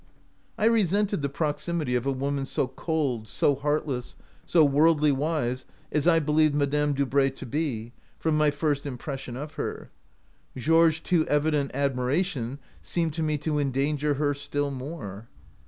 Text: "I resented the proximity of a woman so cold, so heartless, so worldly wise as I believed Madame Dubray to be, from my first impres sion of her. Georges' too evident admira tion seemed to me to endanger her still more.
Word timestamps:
"I 0.57 0.65
resented 0.65 1.21
the 1.21 1.29
proximity 1.29 1.93
of 1.93 2.07
a 2.07 2.11
woman 2.11 2.47
so 2.47 2.67
cold, 2.67 3.27
so 3.27 3.53
heartless, 3.53 4.15
so 4.47 4.63
worldly 4.65 5.11
wise 5.11 5.63
as 5.91 6.07
I 6.07 6.17
believed 6.17 6.55
Madame 6.55 6.95
Dubray 6.95 7.29
to 7.35 7.45
be, 7.45 7.93
from 8.17 8.35
my 8.35 8.49
first 8.49 8.85
impres 8.85 9.19
sion 9.19 9.37
of 9.37 9.53
her. 9.61 9.91
Georges' 10.57 11.01
too 11.01 11.27
evident 11.27 11.71
admira 11.73 12.25
tion 12.25 12.57
seemed 12.81 13.13
to 13.13 13.21
me 13.21 13.37
to 13.37 13.59
endanger 13.59 14.15
her 14.15 14.33
still 14.33 14.71
more. 14.71 15.27